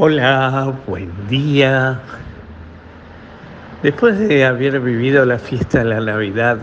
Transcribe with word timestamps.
Hola, 0.00 0.78
buen 0.86 1.10
día. 1.28 2.00
Después 3.82 4.16
de 4.16 4.44
haber 4.44 4.78
vivido 4.78 5.24
la 5.24 5.40
fiesta 5.40 5.80
de 5.80 5.86
la 5.86 6.00
Navidad, 6.00 6.58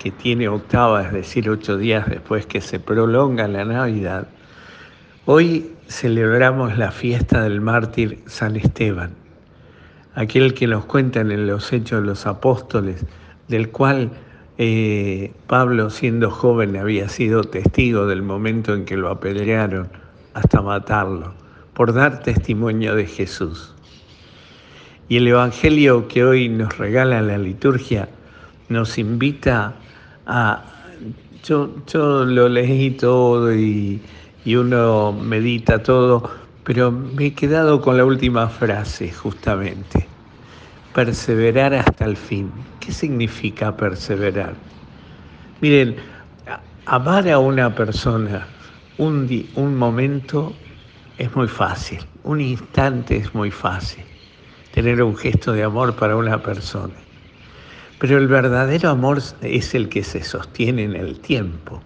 que 0.00 0.10
tiene 0.10 0.48
octava, 0.48 1.04
es 1.04 1.12
decir, 1.12 1.48
ocho 1.48 1.76
días 1.76 2.10
después 2.10 2.46
que 2.46 2.60
se 2.60 2.80
prolonga 2.80 3.46
la 3.46 3.64
Navidad, 3.64 4.26
hoy 5.24 5.70
celebramos 5.86 6.76
la 6.78 6.90
fiesta 6.90 7.44
del 7.44 7.60
mártir 7.60 8.24
San 8.26 8.56
Esteban, 8.56 9.12
aquel 10.16 10.52
que 10.52 10.66
nos 10.66 10.84
cuentan 10.84 11.30
en 11.30 11.46
los 11.46 11.72
Hechos 11.72 12.00
de 12.00 12.08
los 12.08 12.26
Apóstoles, 12.26 13.06
del 13.46 13.70
cual 13.70 14.10
eh, 14.58 15.32
Pablo, 15.46 15.90
siendo 15.90 16.28
joven, 16.28 16.76
había 16.76 17.08
sido 17.08 17.44
testigo 17.44 18.08
del 18.08 18.22
momento 18.22 18.74
en 18.74 18.84
que 18.84 18.96
lo 18.96 19.10
apedrearon 19.10 19.88
hasta 20.34 20.60
matarlo 20.60 21.34
por 21.80 21.94
dar 21.94 22.20
testimonio 22.20 22.94
de 22.94 23.06
Jesús. 23.06 23.72
Y 25.08 25.16
el 25.16 25.28
Evangelio 25.28 26.08
que 26.08 26.22
hoy 26.22 26.46
nos 26.50 26.76
regala 26.76 27.22
la 27.22 27.38
liturgia 27.38 28.06
nos 28.68 28.98
invita 28.98 29.72
a... 30.26 30.62
Yo, 31.42 31.70
yo 31.86 32.26
lo 32.26 32.50
leí 32.50 32.90
todo 32.90 33.54
y, 33.54 33.98
y 34.44 34.56
uno 34.56 35.12
medita 35.12 35.82
todo, 35.82 36.30
pero 36.64 36.92
me 36.92 37.28
he 37.28 37.32
quedado 37.32 37.80
con 37.80 37.96
la 37.96 38.04
última 38.04 38.50
frase 38.50 39.10
justamente. 39.10 40.06
Perseverar 40.94 41.72
hasta 41.72 42.04
el 42.04 42.18
fin. 42.18 42.52
¿Qué 42.78 42.92
significa 42.92 43.74
perseverar? 43.74 44.52
Miren, 45.62 45.96
amar 46.84 47.26
a 47.30 47.38
una 47.38 47.74
persona 47.74 48.46
un, 48.98 49.26
un 49.54 49.78
momento 49.78 50.52
es 51.20 51.36
muy 51.36 51.48
fácil, 51.48 51.98
un 52.24 52.40
instante 52.40 53.18
es 53.18 53.34
muy 53.34 53.50
fácil, 53.50 54.02
tener 54.72 55.02
un 55.02 55.14
gesto 55.14 55.52
de 55.52 55.62
amor 55.62 55.94
para 55.94 56.16
una 56.16 56.42
persona. 56.42 56.94
Pero 57.98 58.16
el 58.16 58.26
verdadero 58.26 58.88
amor 58.88 59.18
es 59.42 59.74
el 59.74 59.90
que 59.90 60.02
se 60.02 60.24
sostiene 60.24 60.84
en 60.84 60.96
el 60.96 61.20
tiempo. 61.20 61.82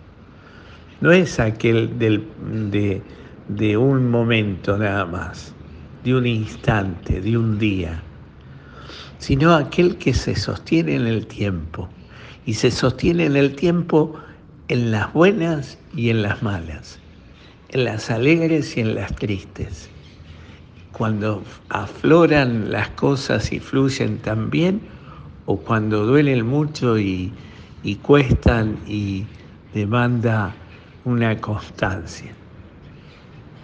No 1.01 1.11
es 1.11 1.41
aquel 1.41 1.99
del, 1.99 2.29
de, 2.71 3.03
de 3.49 3.77
un 3.77 4.09
momento 4.09 4.79
nada 4.79 5.05
más, 5.05 5.53
de 6.05 6.15
un 6.15 6.27
instante, 6.27 7.21
de 7.21 7.37
un 7.37 7.59
día, 7.59 8.01
sino 9.19 9.53
aquel 9.53 9.97
que 9.97 10.15
se 10.15 10.37
sostiene 10.37 10.95
en 10.95 11.09
el 11.09 11.27
tiempo. 11.27 11.89
Y 12.47 12.55
se 12.55 12.71
sostiene 12.71 13.25
en 13.25 13.35
el 13.35 13.57
tiempo 13.57 14.15
en 14.69 14.93
las 14.93 15.13
buenas 15.13 15.77
y 15.97 16.11
en 16.11 16.23
las 16.23 16.41
malas 16.41 17.01
en 17.71 17.85
las 17.85 18.11
alegres 18.11 18.77
y 18.77 18.81
en 18.81 18.95
las 18.95 19.15
tristes. 19.17 19.89
Cuando 20.93 21.43
afloran 21.69 22.71
las 22.71 22.91
cosas 22.91 23.53
y 23.53 23.61
fluyen 23.61 24.19
tan 24.19 24.51
bien, 24.51 24.81
o 25.47 25.59
cuando 25.59 26.07
duelen 26.07 26.47
mucho 26.47 26.99
y, 26.99 27.33
y 27.83 27.97
cuestan 27.97 28.79
y 28.87 29.25
demanda 29.75 30.55
una 31.05 31.41
constancia. 31.41 32.33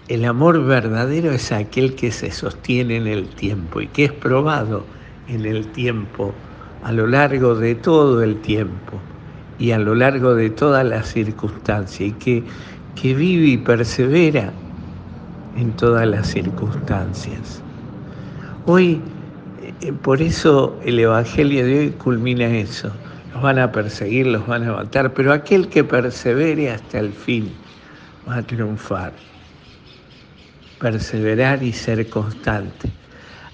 El 0.09 0.25
amor 0.25 0.65
verdadero 0.65 1.31
es 1.31 1.53
aquel 1.53 1.95
que 1.95 2.11
se 2.11 2.33
sostiene 2.33 2.97
en 2.97 3.07
el 3.07 3.29
tiempo 3.29 3.81
y 3.81 3.87
que 3.87 4.07
es 4.07 4.13
probado 4.13 4.85
en 5.29 5.47
el 5.47 5.69
tiempo, 5.69 6.35
a 6.83 6.93
lo 6.93 7.07
largo 7.07 7.55
de 7.55 7.77
todo 7.77 8.23
el 8.23 8.41
tiempo 8.41 9.01
y 9.59 9.71
a 9.71 9.79
lo 9.79 9.95
largo 9.95 10.35
de 10.35 10.51
todas 10.51 10.85
las 10.85 11.13
circunstancias 11.13 12.01
y 12.01 12.13
que 12.13 12.43
que 12.95 13.15
vive 13.15 13.47
y 13.49 13.57
persevera 13.57 14.53
en 15.57 15.73
todas 15.73 16.07
las 16.07 16.29
circunstancias. 16.29 17.63
Hoy, 18.67 19.01
eh, 19.81 19.93
por 19.93 20.23
eso 20.23 20.79
el 20.85 20.99
Evangelio 20.99 21.65
de 21.65 21.79
hoy 21.79 21.91
culmina 21.91 22.47
eso. 22.47 22.91
Los 23.33 23.43
van 23.43 23.59
a 23.59 23.71
perseguir, 23.73 24.27
los 24.27 24.47
van 24.47 24.65
a 24.65 24.73
matar, 24.73 25.13
pero 25.15 25.33
aquel 25.33 25.69
que 25.69 25.85
persevere 25.85 26.71
hasta 26.71 26.99
el 26.99 27.13
fin 27.13 27.51
va 28.29 28.37
a 28.37 28.43
triunfar. 28.43 29.13
Perseverar 30.81 31.63
y 31.63 31.73
ser 31.73 32.09
constante. 32.09 32.91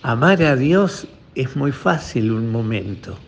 Amar 0.03 0.43
a 0.43 0.57
Dios 0.57 1.07
es 1.35 1.57
muy 1.57 1.73
fácil 1.73 2.33
un 2.33 2.51
momento, 2.51 3.19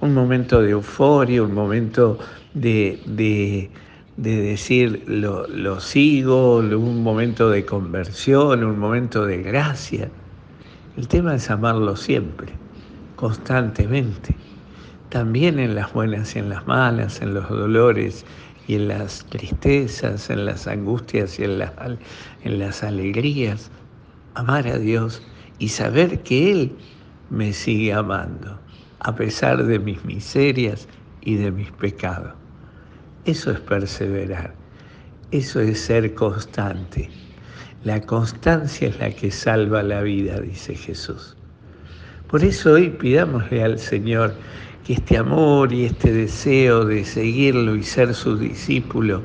un 0.00 0.12
momento 0.14 0.60
de 0.60 0.70
euforia, 0.70 1.42
un 1.42 1.54
momento 1.54 2.18
de, 2.52 3.00
de 3.06 3.70
de 4.16 4.40
decir 4.40 5.02
lo, 5.06 5.80
sigo, 5.80 6.58
un 6.58 7.02
momento 7.02 7.50
de 7.50 7.64
conversión, 7.64 8.62
un 8.62 8.78
momento 8.78 9.26
de 9.26 9.42
gracia. 9.42 10.08
El 10.96 11.08
tema 11.08 11.34
es 11.34 11.50
amarlo 11.50 11.96
siempre, 11.96 12.52
constantemente, 13.16 14.36
también 15.08 15.58
en 15.58 15.74
las 15.74 15.92
buenas 15.92 16.36
y 16.36 16.38
en 16.38 16.48
las 16.48 16.66
malas, 16.66 17.20
en 17.22 17.34
los 17.34 17.48
dolores 17.48 18.24
y 18.68 18.76
en 18.76 18.88
las 18.88 19.24
tristezas, 19.26 20.30
en 20.30 20.46
las 20.46 20.68
angustias 20.68 21.38
y 21.38 21.44
en 21.44 21.58
las, 21.58 21.72
en 22.44 22.58
las 22.58 22.84
alegrías. 22.84 23.70
Amar 24.34 24.66
a 24.68 24.78
Dios 24.78 25.22
y 25.58 25.68
saber 25.68 26.22
que 26.22 26.52
Él 26.52 26.72
me 27.30 27.52
sigue 27.52 27.92
amando, 27.92 28.58
a 29.00 29.14
pesar 29.14 29.64
de 29.64 29.78
mis 29.78 30.04
miserias 30.04 30.88
y 31.20 31.34
de 31.34 31.50
mis 31.50 31.70
pecados. 31.72 32.43
Eso 33.24 33.52
es 33.52 33.60
perseverar, 33.60 34.54
eso 35.30 35.58
es 35.60 35.80
ser 35.80 36.14
constante. 36.14 37.08
La 37.82 38.00
constancia 38.02 38.88
es 38.88 38.98
la 38.98 39.10
que 39.10 39.30
salva 39.30 39.82
la 39.82 40.02
vida, 40.02 40.40
dice 40.40 40.74
Jesús. 40.74 41.34
Por 42.28 42.44
eso 42.44 42.72
hoy 42.72 42.90
pidámosle 42.90 43.64
al 43.64 43.78
Señor 43.78 44.34
que 44.84 44.94
este 44.94 45.16
amor 45.16 45.72
y 45.72 45.86
este 45.86 46.12
deseo 46.12 46.84
de 46.84 47.02
seguirlo 47.02 47.74
y 47.76 47.82
ser 47.82 48.12
su 48.12 48.36
discípulo 48.36 49.22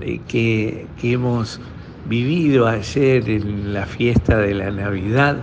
eh, 0.00 0.20
que, 0.26 0.86
que 0.98 1.12
hemos 1.12 1.60
vivido 2.08 2.66
ayer 2.66 3.28
en 3.28 3.74
la 3.74 3.84
fiesta 3.84 4.38
de 4.38 4.54
la 4.54 4.70
Navidad, 4.70 5.36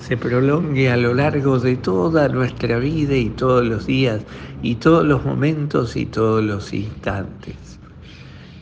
se 0.00 0.16
prolongue 0.16 0.90
a 0.90 0.96
lo 0.96 1.14
largo 1.14 1.58
de 1.58 1.76
toda 1.76 2.28
nuestra 2.28 2.78
vida 2.78 3.14
y 3.16 3.28
todos 3.28 3.66
los 3.66 3.86
días 3.86 4.22
y 4.62 4.76
todos 4.76 5.04
los 5.04 5.24
momentos 5.24 5.94
y 5.94 6.06
todos 6.06 6.42
los 6.42 6.72
instantes, 6.72 7.56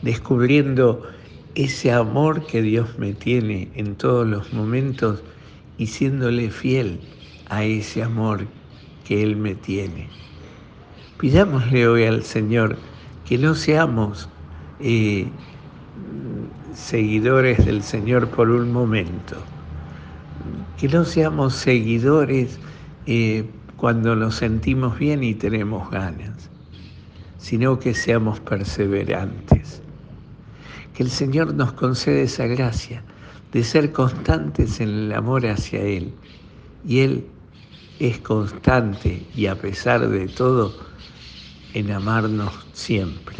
descubriendo 0.01 1.03
ese 1.55 1.91
amor 1.91 2.45
que 2.45 2.61
Dios 2.61 2.99
me 2.99 3.13
tiene 3.13 3.69
en 3.75 3.95
todos 3.95 4.27
los 4.27 4.53
momentos 4.53 5.23
y 5.77 5.87
siéndole 5.87 6.49
fiel 6.49 6.99
a 7.49 7.63
ese 7.63 8.03
amor 8.03 8.45
que 9.05 9.23
Él 9.23 9.35
me 9.35 9.55
tiene. 9.55 10.07
Pidámosle 11.17 11.87
hoy 11.87 12.03
al 12.03 12.23
Señor 12.23 12.77
que 13.25 13.37
no 13.37 13.55
seamos 13.55 14.29
eh, 14.79 15.27
seguidores 16.73 17.65
del 17.65 17.81
Señor 17.81 18.29
por 18.29 18.49
un 18.49 18.71
momento, 18.71 19.37
que 20.77 20.87
no 20.87 21.03
seamos 21.03 21.55
seguidores 21.55 22.59
eh, 23.05 23.45
cuando 23.75 24.15
nos 24.15 24.35
sentimos 24.35 24.97
bien 24.97 25.23
y 25.23 25.33
tenemos 25.33 25.89
ganas, 25.91 26.49
sino 27.37 27.79
que 27.79 27.93
seamos 27.93 28.39
perseverantes. 28.39 29.81
Que 30.93 31.03
el 31.03 31.09
Señor 31.09 31.53
nos 31.53 31.73
concede 31.73 32.23
esa 32.23 32.45
gracia 32.47 33.03
de 33.51 33.63
ser 33.63 33.91
constantes 33.91 34.79
en 34.79 34.89
el 34.89 35.13
amor 35.13 35.45
hacia 35.45 35.81
Él. 35.81 36.13
Y 36.87 36.99
Él 36.99 37.25
es 37.99 38.19
constante 38.19 39.25
y 39.35 39.47
a 39.47 39.55
pesar 39.55 40.07
de 40.07 40.27
todo, 40.27 40.73
en 41.73 41.91
amarnos 41.91 42.67
siempre. 42.73 43.35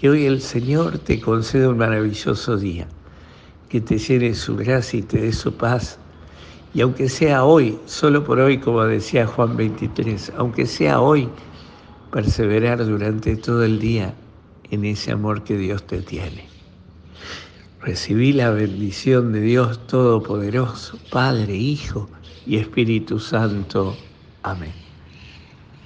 Que 0.00 0.10
hoy 0.10 0.26
el 0.26 0.40
Señor 0.40 0.98
te 0.98 1.20
conceda 1.20 1.68
un 1.68 1.78
maravilloso 1.78 2.56
día 2.56 2.88
que 3.70 3.80
te 3.80 3.96
llene 3.96 4.34
su 4.34 4.56
gracia 4.56 4.98
y 4.98 5.02
te 5.02 5.22
dé 5.22 5.32
su 5.32 5.54
paz. 5.54 5.98
Y 6.74 6.82
aunque 6.82 7.08
sea 7.08 7.44
hoy, 7.44 7.78
solo 7.86 8.22
por 8.22 8.38
hoy, 8.38 8.58
como 8.58 8.84
decía 8.84 9.26
Juan 9.26 9.56
23, 9.56 10.32
aunque 10.36 10.66
sea 10.66 11.00
hoy, 11.00 11.28
perseverar 12.12 12.84
durante 12.84 13.36
todo 13.36 13.64
el 13.64 13.78
día 13.78 14.14
en 14.70 14.84
ese 14.84 15.12
amor 15.12 15.42
que 15.44 15.56
Dios 15.56 15.86
te 15.86 16.02
tiene. 16.02 16.48
Recibí 17.80 18.32
la 18.32 18.50
bendición 18.50 19.32
de 19.32 19.40
Dios 19.40 19.86
Todopoderoso, 19.86 20.98
Padre, 21.10 21.56
Hijo 21.56 22.10
y 22.46 22.56
Espíritu 22.56 23.18
Santo. 23.18 23.96
Amén. 24.42 24.89